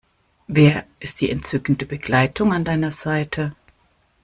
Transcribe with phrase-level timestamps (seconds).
[0.47, 3.55] Wer ist die entzückende Begleitung an deiner Seite?